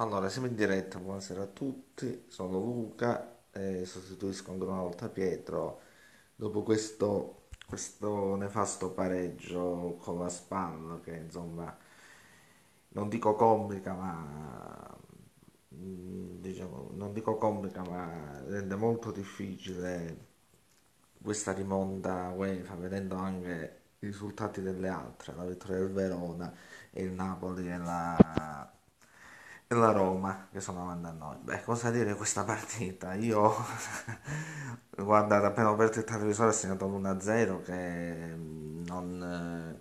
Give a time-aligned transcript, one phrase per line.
[0.00, 5.80] Allora, siamo in diretta, buonasera a tutti, sono Luca e sostituisco ancora una volta Pietro.
[6.34, 11.76] Dopo questo, questo nefasto pareggio con la spalla che insomma
[12.92, 14.98] non dico complica ma
[15.74, 20.28] mm, diciamo, non dico complica ma rende molto difficile
[21.22, 26.54] questa rimonta UEFA vedendo anche i risultati delle altre, la vittoria del Verona
[26.90, 28.78] e il Napoli e la
[29.78, 31.36] la Roma che sono avanti a noi.
[31.42, 33.14] Beh, cosa dire di questa partita?
[33.14, 33.54] Io,
[34.96, 39.80] guarda, appena ho aperto il televisore ho segnato l'1-0 che non,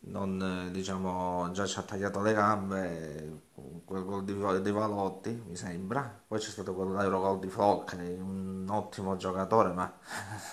[0.00, 3.42] non, diciamo, già ci ha tagliato le gambe,
[3.84, 6.20] quel gol di, di Valotti, mi sembra.
[6.26, 9.92] Poi c'è stato quell'Eurogol di Flock, un ottimo giocatore, ma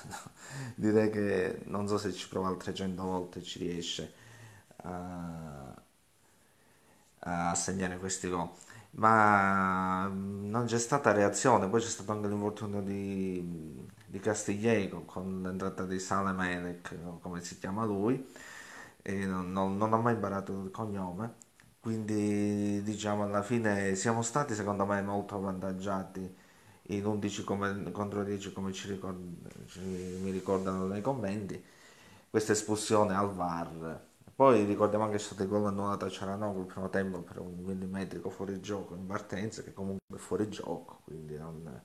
[0.75, 4.13] direi che non so se ci prova altre 100 volte ci riesce.
[4.77, 5.73] a
[7.21, 8.49] a segnare questi gol.
[8.91, 15.41] Ma mm, non c'è stata reazione, poi c'è stato anche l'infortunio di, di Castiglieco con
[15.43, 18.25] l'entrata di Salemelec, come si chiama lui,
[19.03, 21.47] non, non, non ho mai imparato il cognome.
[21.79, 26.35] Quindi diciamo alla fine siamo stati secondo me molto avvantaggiati
[26.89, 29.17] in 11 come, contro 10 come ci ricord,
[29.67, 31.61] ci, mi ricordano nei commenti.
[32.29, 34.07] Questa espulsione al VAR
[34.39, 37.39] poi ricordiamo anche che c'è stato il gol annullato a Cialanoglu il primo tempo per
[37.39, 41.81] un millimetrico fuori gioco in partenza che comunque è fuori gioco, quindi non...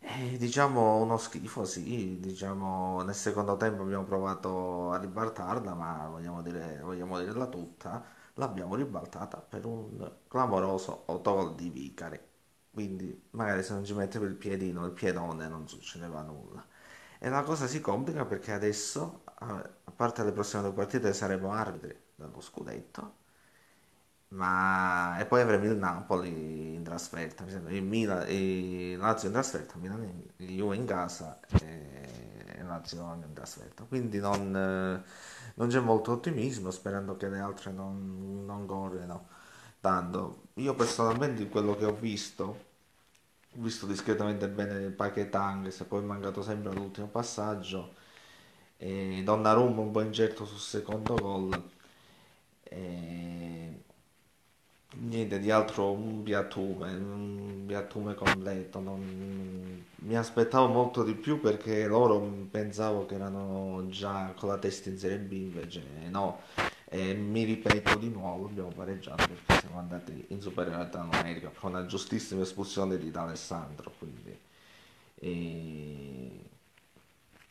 [0.00, 6.42] Eh, diciamo uno schifo, sì, diciamo nel secondo tempo abbiamo provato a ribaltarla, ma vogliamo
[6.42, 12.20] dire, vogliamo dirla tutta, l'abbiamo ribaltata per un clamoroso autogol di Vicari.
[12.70, 16.64] Quindi magari se non ci mettevo il piedino, il piedone non succedeva nulla.
[17.24, 21.96] E la cosa si complica perché adesso, a parte le prossime due partite, saremo arbitri
[22.16, 23.14] dello scudetto,
[24.28, 25.18] ma...
[25.18, 29.78] e poi avremo il Napoli in trasferta, mi sembra, il, Milan, il Lazio in trasferta,
[29.78, 33.84] Milan in, il Juve in casa e il Lazio in trasferta.
[33.84, 34.50] Quindi non,
[35.54, 39.28] non c'è molto ottimismo, sperando che le altre non, non corrano
[39.80, 40.48] tanto.
[40.56, 42.72] Io personalmente quello che ho visto
[43.54, 47.94] visto discretamente bene il Paquetá anche se poi è mancato sempre l'ultimo passaggio.
[48.76, 51.62] E Donnarumma un po' incerto sul secondo gol.
[52.62, 53.82] E
[54.96, 58.80] niente di altro un biatume un biatume completo.
[58.80, 59.84] Non...
[59.96, 64.98] mi aspettavo molto di più perché loro pensavo che erano già con la testa in
[64.98, 66.40] Serie B invece no
[66.94, 71.86] e mi ripeto di nuovo, abbiamo pareggiato perché siamo andati in superiorità numerica con una
[71.86, 73.92] giustissima espulsione di D'Alessandro.
[73.98, 74.38] Quindi
[75.16, 76.50] e...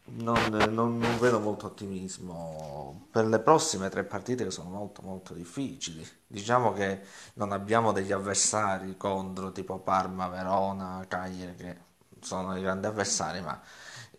[0.06, 5.34] non, non, non, vedo molto ottimismo per le prossime tre partite che sono molto molto
[5.34, 6.08] difficili.
[6.26, 7.02] Diciamo che
[7.34, 11.78] non abbiamo degli avversari contro tipo Parma, Verona, Cagliari che
[12.22, 13.62] sono i grandi avversari, ma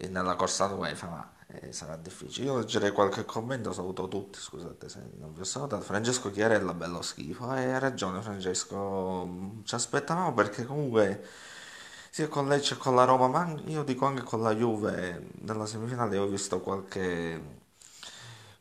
[0.06, 2.47] nella corsa UEFA, ma eh, sarà difficile.
[2.47, 5.82] Io leggerei qualche commento, saluto tutti, scusate se non vi ho salutato.
[5.82, 7.55] Francesco Chiarella, bello schifo.
[7.55, 11.22] Eh, hai ragione Francesco, ci aspettavamo perché comunque
[12.10, 15.66] sia con Lecce che con la Roma, ma io dico anche con la Juve, nella
[15.66, 17.61] semifinale ho visto qualche,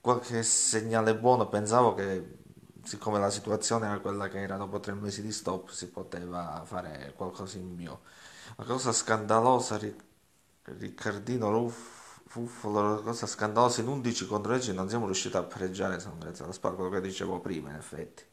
[0.02, 2.40] qualche segnale buono, pensavo che
[2.84, 7.14] siccome la situazione era quella che era dopo tre mesi di stop si poteva fare
[7.16, 7.96] qualcosa in più.
[8.58, 9.80] La cosa scandalosa,
[10.64, 16.18] Riccardino Ruff Fuffolo, cosa scandalosa in 11 contro 10 non siamo riusciti a pareggiare sono
[16.18, 18.24] grazie alla spalla, quello che dicevo prima in effetti.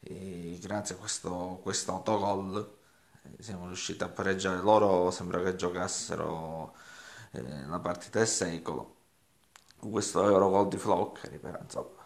[0.00, 2.76] E grazie a questo, questo autogol
[3.22, 4.60] eh, siamo riusciti a pareggiare.
[4.60, 6.74] Loro sembra che giocassero
[7.32, 8.96] eh, la partita del secolo.
[9.78, 12.01] Questo Eurogol di Floccari, però insomma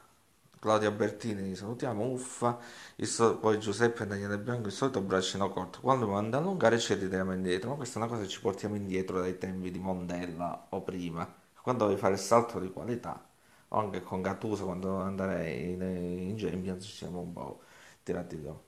[0.58, 2.58] Claudia Bertini salutiamo, uffa,
[3.02, 7.32] so- poi Giuseppe e Daniele Bianco, il solito braccino corto, quando manda allungare ci ritiriamo
[7.32, 10.82] indietro, ma questa è una cosa che ci portiamo indietro dai tempi di Mondella o
[10.82, 13.24] prima, quando devi fare il salto di qualità,
[13.68, 17.60] o anche con Gattuso quando andare in, in Champions ci siamo un po'
[18.02, 18.64] tirati dopo.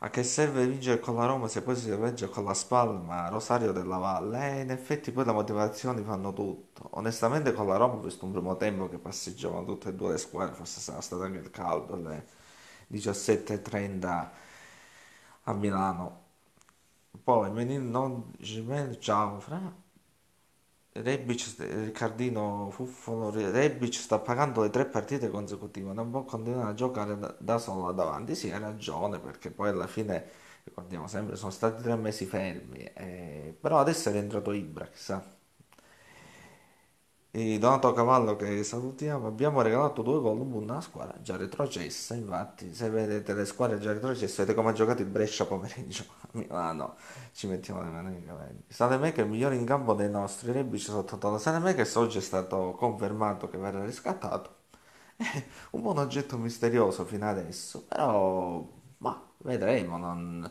[0.00, 3.72] A che serve vincere con la Roma se poi si regge con la Spalma, Rosario
[3.72, 4.58] della Valle?
[4.58, 6.88] Eh, in effetti poi le motivazioni fanno tutto.
[6.92, 10.18] Onestamente con la Roma ho visto un primo tempo che passeggiavano tutte e due le
[10.18, 12.26] squadre, forse sarà stato anche il caldo alle
[12.88, 14.30] 17.30
[15.44, 16.24] a Milano.
[17.24, 18.32] Poi non
[19.00, 19.85] ciao Fra.
[21.02, 27.18] Rebic, Riccardino Fuffolo, Rebic sta pagando le tre partite consecutive, non può continuare a giocare
[27.38, 28.34] da, solo davanti.
[28.34, 30.24] Sì, ha ragione, perché poi alla fine,
[30.64, 35.22] ricordiamo sempre, sono stati tre mesi fermi, eh, però adesso è rientrato Ibra, chissà.
[37.36, 42.14] E Donato Cavallo che salutiamo, abbiamo regalato due gol, un punto alla squadra già retrocessa,
[42.14, 46.28] infatti se vedete le squadre già retrocesse, vedete come ha giocato il Brescia pomeriggio a
[46.30, 46.96] Milano,
[47.32, 48.64] ci mettiamo le mani nei capelli.
[48.66, 51.36] Salemaker è il migliore in campo dei nostri, rebici sottotono.
[51.36, 54.54] Salemaker oggi è stato confermato che verrà riscattato,
[55.72, 58.66] un buon oggetto misterioso fino adesso, però
[58.96, 60.50] ma, vedremo, non,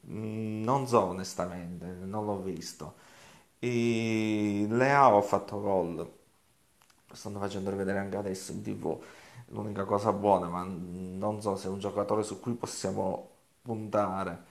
[0.00, 2.94] non so onestamente, non l'ho visto.
[3.58, 6.20] E Leao ha fatto gol
[7.14, 8.98] stanno facendo rivedere anche adesso in TV.
[9.48, 13.28] L'unica cosa buona, ma non so se è un giocatore su cui possiamo
[13.62, 14.50] puntare.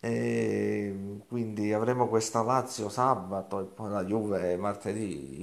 [0.00, 5.42] E quindi avremo questa Lazio sabato e poi la Juve martedì.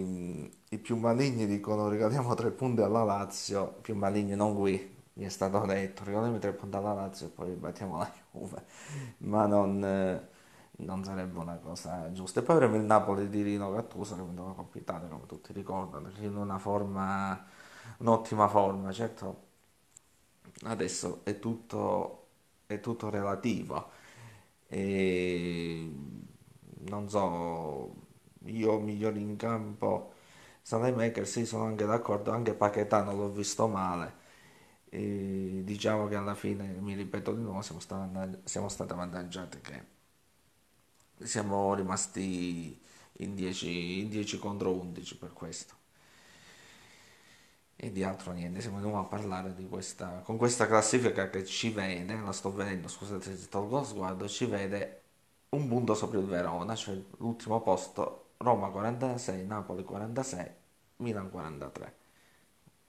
[0.00, 5.24] I, i più maligni dicono regaliamo tre punti alla Lazio, più maligni non qui, mi
[5.24, 8.64] è stato detto, regaliamo tre punti alla Lazio e poi battiamo la Juve,
[9.18, 10.34] ma non...
[10.78, 12.40] Non sarebbe una cosa giusta.
[12.40, 16.10] E poi avremo il Napoli di Rino Gattuso che è venuto capitale, come tutti ricordano,
[16.18, 17.44] in una forma,
[17.98, 19.44] un'ottima forma, certo
[20.64, 22.26] adesso è tutto,
[22.66, 23.90] è tutto relativo.
[24.68, 25.90] E
[26.88, 27.94] non so,
[28.44, 30.12] io migliore in campo,
[30.70, 34.24] Maker sì, sono anche d'accordo, anche Paquetà non l'ho visto male.
[34.88, 39.94] E diciamo che alla fine, mi ripeto di nuovo, siamo stati, siamo stati avvantaggiati che
[41.22, 42.78] siamo rimasti
[43.18, 45.74] in 10, in 10 contro 11 per questo.
[47.78, 51.70] E di altro niente, siamo nuovo a parlare di questa, con questa classifica che ci
[51.70, 55.02] vede, la sto vedendo, scusate se tolgo lo sguardo, ci vede
[55.50, 60.50] un punto sopra il Verona, cioè l'ultimo posto, Roma 46, Napoli 46,
[60.96, 61.94] Milan 43.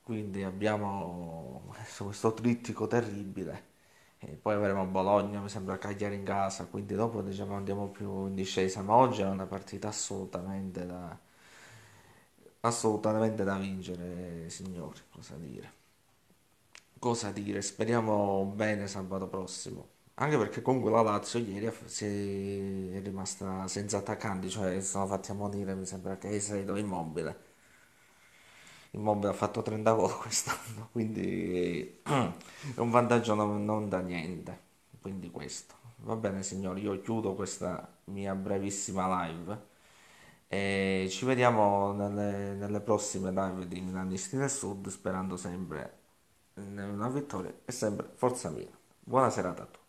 [0.04, 3.76] Quindi abbiamo questo trittico terribile
[4.20, 8.36] e poi avremo Bologna, mi sembra Cagliari in casa, quindi dopo diciamo andiamo più in
[8.36, 11.18] discesa, ma oggi è una partita assolutamente da,
[12.62, 15.72] assolutamente da vincere, signori, cosa dire.
[17.00, 19.88] Cosa dire, speriamo bene sabato prossimo.
[20.16, 25.86] Anche perché comunque la Lazio ieri è rimasta senza attaccanti, cioè sono fatti ammonire, mi
[25.86, 26.76] sembra che è Seido
[28.92, 29.00] immobile.
[29.02, 34.66] Immobile ha fatto 30 gol quest'anno, quindi è un vantaggio non, non da niente.
[35.02, 35.76] Quindi questo.
[35.98, 39.76] Va bene signori, io chiudo questa mia brevissima live
[40.48, 45.96] e ci vediamo nelle, nelle prossime live di Milanisti del Sud, sperando sempre
[46.56, 48.70] una vittoria e sempre forza mia.
[49.00, 49.87] Buona serata a tutti.